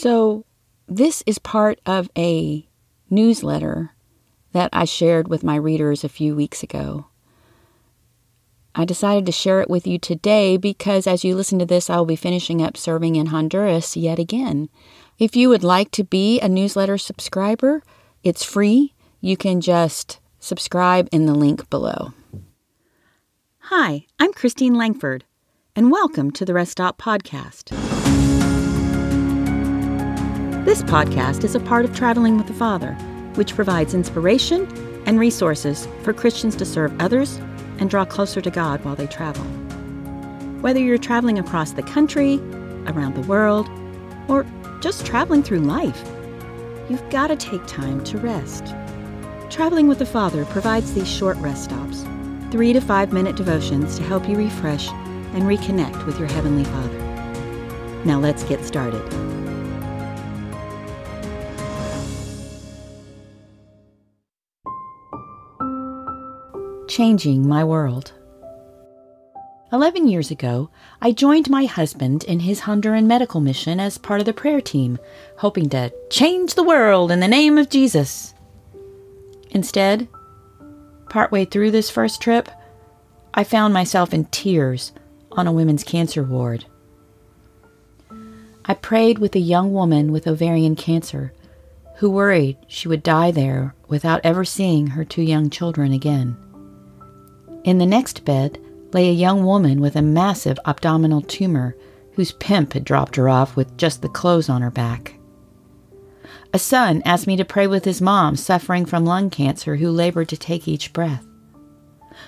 [0.00, 0.46] So,
[0.88, 2.66] this is part of a
[3.10, 3.90] newsletter
[4.52, 7.08] that I shared with my readers a few weeks ago.
[8.74, 11.98] I decided to share it with you today because as you listen to this, I
[11.98, 14.70] will be finishing up serving in Honduras yet again.
[15.18, 17.82] If you would like to be a newsletter subscriber,
[18.24, 18.94] it's free.
[19.20, 22.14] You can just subscribe in the link below.
[23.64, 25.24] Hi, I'm Christine Langford,
[25.76, 27.76] and welcome to the Rest Stop Podcast.
[30.70, 32.92] This podcast is a part of Traveling with the Father,
[33.34, 34.68] which provides inspiration
[35.04, 37.38] and resources for Christians to serve others
[37.80, 39.42] and draw closer to God while they travel.
[40.62, 42.36] Whether you're traveling across the country,
[42.86, 43.68] around the world,
[44.28, 44.46] or
[44.80, 46.08] just traveling through life,
[46.88, 48.72] you've got to take time to rest.
[49.50, 52.04] Traveling with the Father provides these short rest stops,
[52.52, 56.98] three to five minute devotions to help you refresh and reconnect with your Heavenly Father.
[58.04, 59.02] Now let's get started.
[66.90, 68.12] Changing my world.
[69.72, 70.68] Eleven years ago,
[71.00, 74.98] I joined my husband in his Honduran medical mission as part of the prayer team,
[75.36, 78.34] hoping to change the world in the name of Jesus.
[79.50, 80.08] Instead,
[81.08, 82.48] partway through this first trip,
[83.34, 84.90] I found myself in tears
[85.30, 86.64] on a women's cancer ward.
[88.64, 91.32] I prayed with a young woman with ovarian cancer
[91.98, 96.36] who worried she would die there without ever seeing her two young children again.
[97.64, 98.58] In the next bed
[98.92, 101.76] lay a young woman with a massive abdominal tumor
[102.12, 105.14] whose pimp had dropped her off with just the clothes on her back.
[106.52, 110.28] A son asked me to pray with his mom suffering from lung cancer who labored
[110.30, 111.24] to take each breath.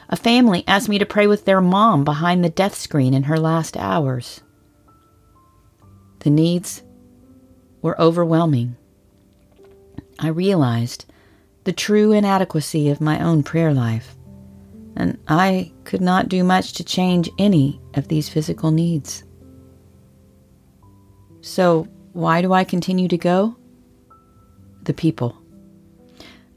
[0.08, 3.38] A family asked me to pray with their mom behind the death screen in her
[3.38, 4.42] last hours.
[6.20, 6.83] The needs
[7.80, 8.77] were overwhelming.
[10.19, 11.06] I realized
[11.64, 14.14] the true inadequacy of my own prayer life
[14.97, 19.25] and I could not do much to change any of these physical needs.
[21.41, 23.56] So, why do I continue to go?
[24.82, 25.36] The people.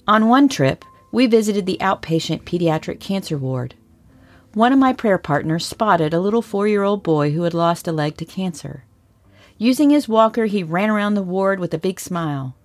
[0.08, 3.74] On one trip, we visited the outpatient pediatric cancer ward.
[4.54, 7.88] One of my prayer partners spotted a little four year old boy who had lost
[7.88, 8.84] a leg to cancer.
[9.58, 12.56] Using his walker, he ran around the ward with a big smile.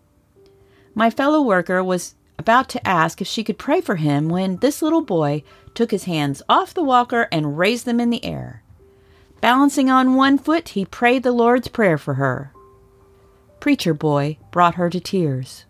[0.95, 4.83] My fellow worker was about to ask if she could pray for him when this
[4.83, 5.43] little boy
[5.75, 8.63] took his hands off the walker and raised them in the air.
[9.41, 12.53] Balancing on one foot, he prayed the Lord's Prayer for her.
[13.59, 15.65] Preacher Boy brought her to tears.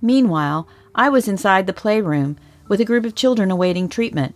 [0.00, 2.36] Meanwhile, I was inside the playroom
[2.68, 4.34] with a group of children awaiting treatment.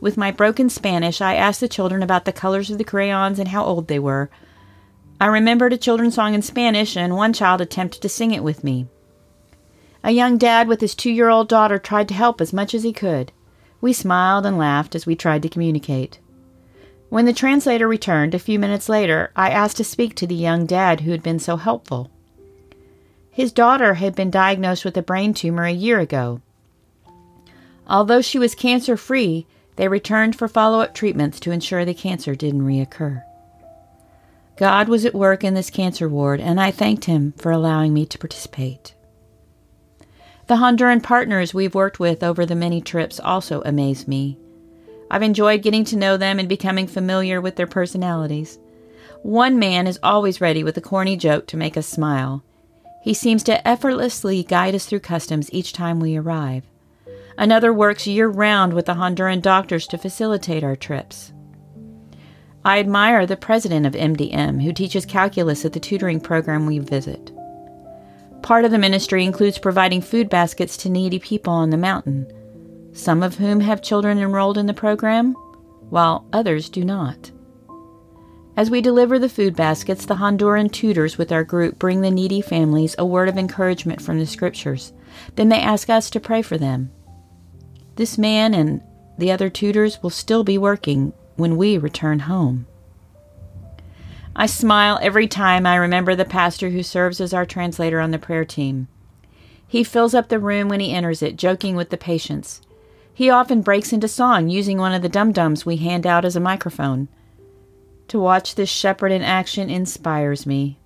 [0.00, 3.48] With my broken Spanish, I asked the children about the colors of the crayons and
[3.48, 4.30] how old they were.
[5.20, 8.62] I remembered a children's song in Spanish, and one child attempted to sing it with
[8.62, 8.86] me.
[10.04, 12.82] A young dad with his two year old daughter tried to help as much as
[12.82, 13.32] he could.
[13.86, 16.18] We smiled and laughed as we tried to communicate.
[17.08, 20.66] When the translator returned a few minutes later, I asked to speak to the young
[20.66, 22.10] dad who had been so helpful.
[23.30, 26.40] His daughter had been diagnosed with a brain tumor a year ago.
[27.86, 32.34] Although she was cancer free, they returned for follow up treatments to ensure the cancer
[32.34, 33.22] didn't reoccur.
[34.56, 38.04] God was at work in this cancer ward, and I thanked Him for allowing me
[38.06, 38.95] to participate.
[40.46, 44.38] The Honduran partners we've worked with over the many trips also amaze me.
[45.10, 48.60] I've enjoyed getting to know them and becoming familiar with their personalities.
[49.22, 52.44] One man is always ready with a corny joke to make us smile.
[53.02, 56.62] He seems to effortlessly guide us through customs each time we arrive.
[57.36, 61.32] Another works year round with the Honduran doctors to facilitate our trips.
[62.64, 67.32] I admire the president of MDM, who teaches calculus at the tutoring program we visit.
[68.46, 72.30] Part of the ministry includes providing food baskets to needy people on the mountain,
[72.92, 75.32] some of whom have children enrolled in the program,
[75.90, 77.32] while others do not.
[78.56, 82.40] As we deliver the food baskets, the Honduran tutors with our group bring the needy
[82.40, 84.92] families a word of encouragement from the scriptures.
[85.34, 86.92] Then they ask us to pray for them.
[87.96, 88.80] This man and
[89.18, 92.68] the other tutors will still be working when we return home.
[94.38, 98.18] I smile every time I remember the pastor who serves as our translator on the
[98.18, 98.86] prayer team.
[99.66, 102.60] He fills up the room when he enters it, joking with the patients.
[103.14, 106.36] He often breaks into song using one of the dum dums we hand out as
[106.36, 107.08] a microphone.
[108.08, 110.78] To watch this shepherd in action inspires me.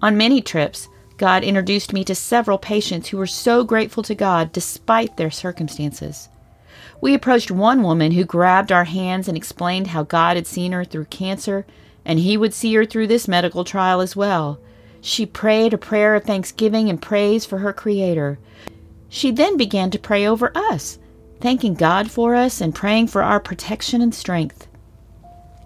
[0.00, 4.52] On many trips, God introduced me to several patients who were so grateful to God
[4.52, 6.28] despite their circumstances.
[7.00, 10.84] We approached one woman who grabbed our hands and explained how God had seen her
[10.84, 11.66] through cancer
[12.04, 14.58] and He would see her through this medical trial as well.
[15.00, 18.38] She prayed a prayer of thanksgiving and praise for her Creator.
[19.08, 20.98] She then began to pray over us,
[21.40, 24.66] thanking God for us and praying for our protection and strength.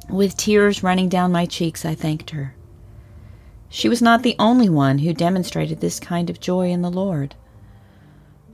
[0.09, 2.55] With tears running down my cheeks, I thanked her.
[3.69, 7.35] She was not the only one who demonstrated this kind of joy in the Lord.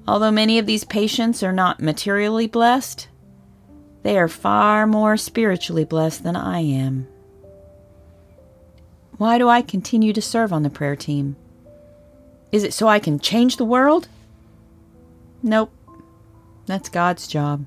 [0.07, 3.09] Although many of these patients are not materially blessed,
[4.03, 7.09] they are far more spiritually blessed than I am.
[9.17, 11.37] Why do I continue to serve on the prayer team?
[12.53, 14.09] Is it so I can change the world?
[15.43, 15.73] Nope.
[16.67, 17.65] That's God's job.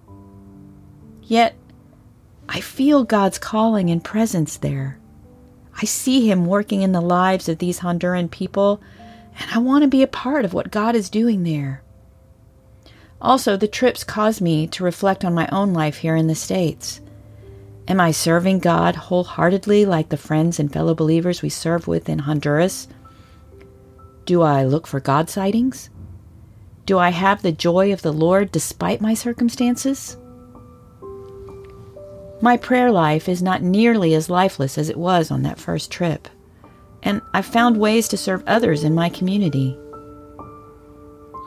[1.23, 1.55] Yet,
[2.47, 4.99] I feel God's calling and presence there.
[5.81, 8.81] I see Him working in the lives of these Honduran people,
[9.39, 11.83] and I want to be a part of what God is doing there.
[13.21, 17.01] Also, the trips cause me to reflect on my own life here in the States.
[17.87, 22.19] Am I serving God wholeheartedly like the friends and fellow believers we serve with in
[22.19, 22.87] Honduras?
[24.25, 25.89] Do I look for God sightings?
[26.85, 30.17] Do I have the joy of the Lord despite my circumstances?
[32.39, 36.27] My prayer life is not nearly as lifeless as it was on that first trip,
[37.01, 39.77] and I've found ways to serve others in my community.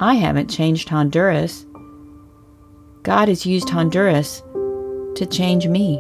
[0.03, 1.67] I haven't changed Honduras.
[3.03, 4.41] God has used Honduras
[5.17, 5.99] to change me.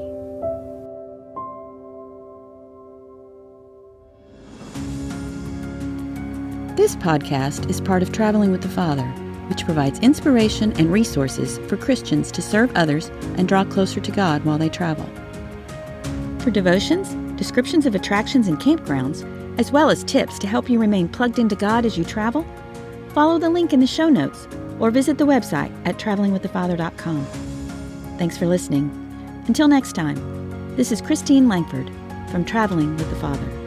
[6.76, 9.05] This podcast is part of Traveling with the Father,
[9.50, 14.43] which provides inspiration and resources for Christians to serve others and draw closer to God
[14.47, 15.05] while they travel.
[16.38, 19.26] For devotions, descriptions of attractions and campgrounds,
[19.58, 22.47] as well as tips to help you remain plugged into God as you travel,
[23.11, 24.47] follow the link in the show notes
[24.79, 27.25] or visit the website at travelingwiththefather.com.
[28.19, 28.91] Thanks for listening.
[29.47, 31.91] Until next time, this is Christine Langford
[32.31, 33.60] from Traveling with the Father.